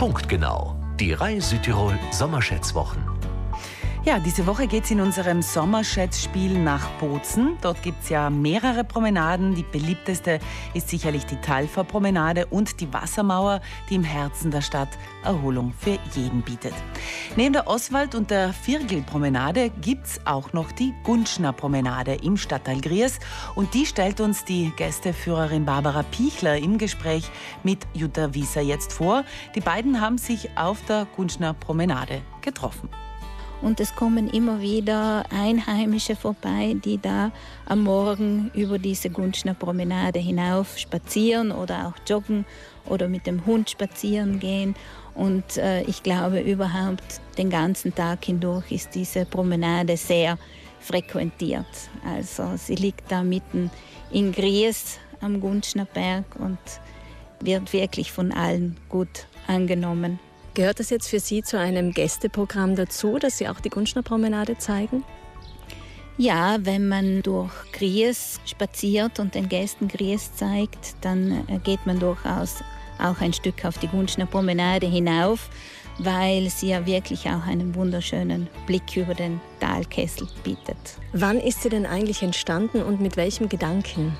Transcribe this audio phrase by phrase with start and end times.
[0.00, 0.76] Punktgenau.
[0.98, 3.19] Die Reihe Südtirol Sommerschätzwochen.
[4.02, 7.58] Ja, diese Woche geht es in unserem Sommerschätzspiel nach Bozen.
[7.60, 9.54] Dort gibt es ja mehrere Promenaden.
[9.54, 10.40] Die beliebteste
[10.72, 13.60] ist sicherlich die Talfer Promenade und die Wassermauer,
[13.90, 14.88] die im Herzen der Stadt
[15.22, 16.72] Erholung für jeden bietet.
[17.36, 22.80] Neben der Oswald- und der Virgel-Promenade gibt es auch noch die Gunschner Promenade im Stadtteil
[22.80, 23.18] Griers.
[23.54, 27.30] Und die stellt uns die Gästeführerin Barbara Pichler im Gespräch
[27.64, 29.24] mit Jutta Wieser jetzt vor.
[29.54, 32.88] Die beiden haben sich auf der Gunschner Promenade getroffen.
[33.62, 37.30] Und es kommen immer wieder Einheimische vorbei, die da
[37.66, 42.46] am Morgen über diese Gunschner Promenade hinauf spazieren oder auch joggen
[42.86, 44.74] oder mit dem Hund spazieren gehen.
[45.14, 50.38] Und äh, ich glaube, überhaupt den ganzen Tag hindurch ist diese Promenade sehr
[50.80, 51.66] frequentiert.
[52.04, 53.70] Also sie liegt da mitten
[54.10, 56.58] in Gries am Gunschner Berg und
[57.40, 60.18] wird wirklich von allen gut angenommen.
[60.54, 64.58] Gehört das jetzt für Sie zu einem Gästeprogramm dazu, dass Sie auch die Gunschner Promenade
[64.58, 65.04] zeigen?
[66.18, 71.98] Ja, wenn man durch Gries spaziert und den Gästen Gries zeigt, dann äh, geht man
[71.98, 72.56] durchaus
[72.98, 75.48] auch ein Stück auf die Gunschner Promenade hinauf,
[75.98, 80.76] weil sie ja wirklich auch einen wunderschönen Blick über den Talkessel bietet.
[81.12, 84.14] Wann ist sie denn eigentlich entstanden und mit welchem Gedanken?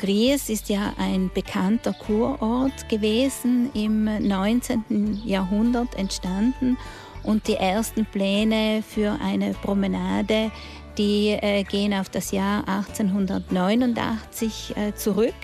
[0.00, 5.20] Gries ist ja ein bekannter Kurort gewesen, im 19.
[5.26, 6.78] Jahrhundert entstanden
[7.22, 10.50] und die ersten Pläne für eine Promenade,
[10.96, 15.34] die äh, gehen auf das Jahr 1889 äh, zurück.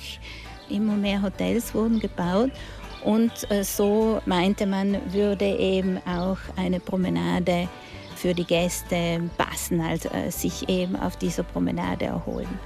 [0.71, 2.51] Immer mehr Hotels wurden gebaut
[3.05, 7.69] und äh, so meinte man, würde eben auch eine Promenade
[8.15, 12.59] für die Gäste passen, also äh, sich eben auf dieser Promenade erholen.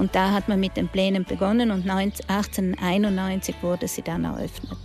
[0.00, 4.78] Und da hat man mit den Plänen begonnen und 1891 wurde sie dann eröffnet.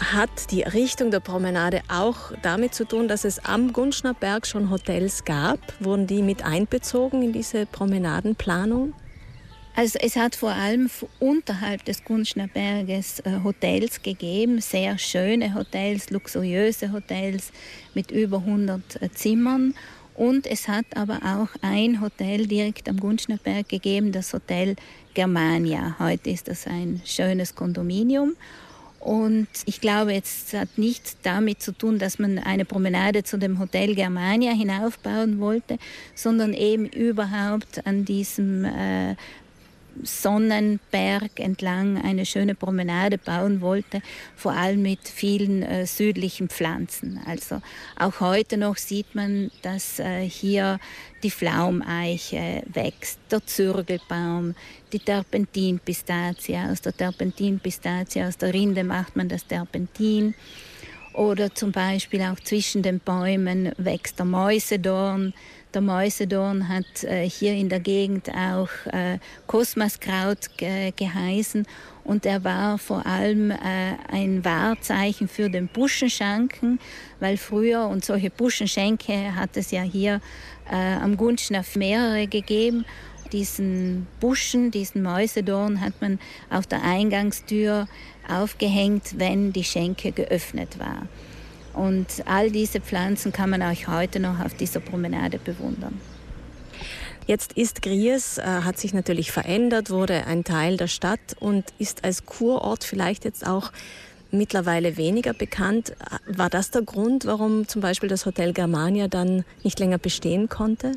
[0.00, 4.70] Hat die Richtung der Promenade auch damit zu tun, dass es am Gunschner Berg schon
[4.70, 5.58] Hotels gab?
[5.80, 8.94] Wurden die mit einbezogen in diese Promenadenplanung?
[9.74, 10.88] Also es hat vor allem
[11.20, 17.52] unterhalb des Gunschner Berges äh, Hotels gegeben, sehr schöne Hotels, luxuriöse Hotels
[17.92, 19.74] mit über 100 äh, Zimmern.
[20.16, 24.76] Und es hat aber auch ein Hotel direkt am Gunschnerberg gegeben, das Hotel
[25.12, 25.96] Germania.
[25.98, 28.34] Heute ist das ein schönes Kondominium.
[28.98, 33.58] Und ich glaube, es hat nichts damit zu tun, dass man eine Promenade zu dem
[33.58, 35.76] Hotel Germania hinaufbauen wollte,
[36.14, 39.16] sondern eben überhaupt an diesem äh,
[40.02, 44.02] Sonnenberg entlang eine schöne Promenade bauen wollte,
[44.34, 47.20] vor allem mit vielen äh, südlichen Pflanzen.
[47.26, 47.60] Also
[47.98, 50.78] auch heute noch sieht man, dass äh, hier
[51.22, 54.54] die Pflaumeiche wächst, der Zürgelbaum,
[54.92, 56.58] die Terpentinpistazie.
[56.70, 60.34] Aus der Terpentinpistazie, aus der Rinde macht man das Terpentin.
[61.16, 65.32] Oder zum Beispiel auch zwischen den Bäumen wächst der Mäusedorn.
[65.76, 71.66] Der Mäusedorn hat äh, hier in der Gegend auch äh, Kosmaskraut ge geheißen
[72.02, 73.56] und er war vor allem äh,
[74.10, 76.80] ein Wahrzeichen für den Buschenschanken,
[77.20, 80.22] weil früher, und solche Buschenschenke hat es ja hier
[80.72, 82.86] äh, am Gunschnaf mehrere gegeben,
[83.32, 87.86] diesen Buschen, diesen Mäusedorn hat man auf der Eingangstür
[88.26, 91.06] aufgehängt, wenn die Schenke geöffnet war.
[91.76, 96.00] Und all diese Pflanzen kann man auch heute noch auf dieser Promenade bewundern.
[97.26, 102.04] Jetzt ist Gries, äh, hat sich natürlich verändert, wurde ein Teil der Stadt und ist
[102.04, 103.72] als Kurort vielleicht jetzt auch
[104.30, 105.92] mittlerweile weniger bekannt.
[106.26, 110.92] War das der Grund, warum zum Beispiel das Hotel Germania dann nicht länger bestehen konnte?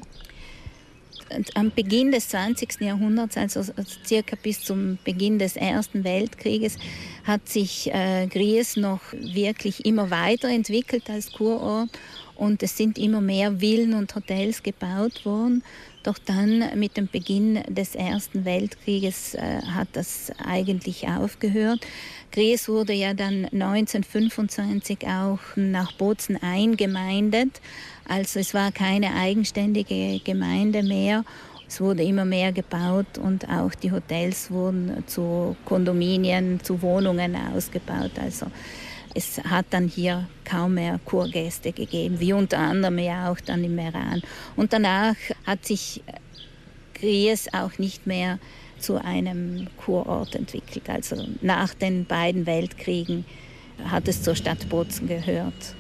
[1.56, 2.82] Am Beginn des 20.
[2.82, 3.64] Jahrhunderts, also
[4.06, 6.78] circa bis zum Beginn des Ersten Weltkrieges,
[7.24, 11.90] hat sich äh, Gries noch wirklich immer weiterentwickelt als Kurort
[12.36, 15.64] und es sind immer mehr Villen und Hotels gebaut worden.
[16.10, 21.86] Doch dann mit dem Beginn des Ersten Weltkrieges äh, hat das eigentlich aufgehört.
[22.32, 27.62] Gries wurde ja dann 1925 auch nach Bozen eingemeindet.
[28.08, 31.26] Also es war keine eigenständige Gemeinde mehr.
[31.68, 38.14] Es wurde immer mehr gebaut und auch die Hotels wurden zu Kondominien, zu Wohnungen ausgebaut.
[38.20, 38.48] Also
[39.16, 43.76] es hat dann hier kaum mehr Kurgäste gegeben, wie unter anderem ja auch dann im
[43.76, 44.22] Meran.
[44.56, 45.16] Und danach
[45.46, 46.02] hat sich
[46.94, 48.40] Gries auch nicht mehr
[48.78, 50.90] zu einem Kurort entwickelt.
[50.90, 53.26] Also nach den beiden Weltkriegen
[53.86, 55.76] hat es zur Stadt Bozen gehört.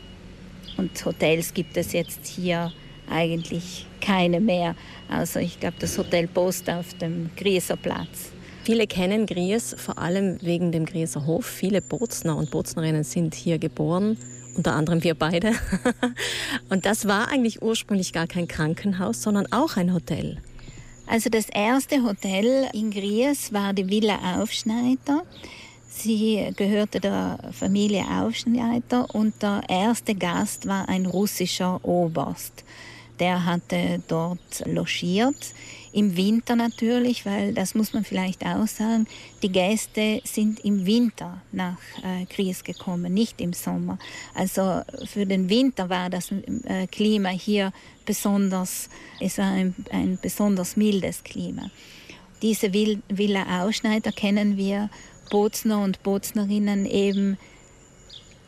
[0.77, 2.71] Und Hotels gibt es jetzt hier
[3.09, 4.75] eigentlich keine mehr.
[5.09, 8.31] Also ich glaube das Hotel Post auf dem Grieser Platz.
[8.69, 11.43] Viele kennen Gries vor allem wegen dem Grieser Hof.
[11.43, 14.15] Viele Bozner und Boznerinnen sind hier geboren,
[14.55, 15.53] unter anderem wir beide.
[16.69, 20.37] und das war eigentlich ursprünglich gar kein Krankenhaus, sondern auch ein Hotel.
[21.07, 25.23] Also das erste Hotel in Gries war die Villa Aufschneider.
[25.89, 32.63] Sie gehörte der Familie Aufschneider und der erste Gast war ein russischer Oberst.
[33.19, 35.55] Der hatte dort logiert.
[35.91, 39.07] Im Winter natürlich, weil das muss man vielleicht auch sagen,
[39.41, 43.97] die Gäste sind im Winter nach äh, Gries gekommen, nicht im Sommer.
[44.35, 47.73] Also für den Winter war das äh, Klima hier
[48.05, 48.89] besonders,
[49.19, 51.69] es war ein, ein besonders mildes Klima.
[52.41, 54.89] Diese Villa Ausschneider kennen wir
[55.29, 57.37] Bozner und Boznerinnen eben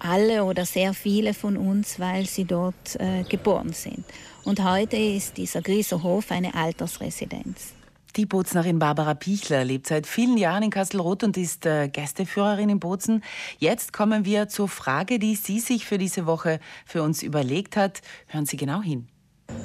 [0.03, 4.03] alle oder sehr viele von uns, weil sie dort äh, geboren sind.
[4.43, 7.73] Und heute ist dieser Grieser Hof eine Altersresidenz.
[8.17, 12.79] Die Boznerin Barbara Pichler lebt seit vielen Jahren in Kastelroth und ist äh, Gästeführerin in
[12.79, 13.23] Bozen.
[13.57, 18.01] Jetzt kommen wir zur Frage, die sie sich für diese Woche für uns überlegt hat.
[18.27, 19.07] Hören Sie genau hin.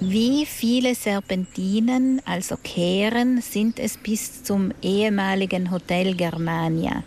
[0.01, 7.03] Wie viele Serpentinen, also Kehren, sind es bis zum ehemaligen Hotel Germania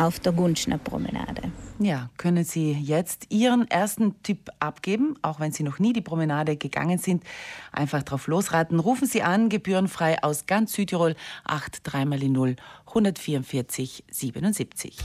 [0.00, 1.52] auf der Gunschner Promenade?
[1.78, 6.56] Ja, können Sie jetzt Ihren ersten Tipp abgeben, auch wenn Sie noch nie die Promenade
[6.56, 7.22] gegangen sind.
[7.70, 8.80] Einfach drauf losraten.
[8.80, 12.56] Rufen Sie an, gebührenfrei aus ganz Südtirol, 8 3 mal 0
[12.86, 14.96] 144 77.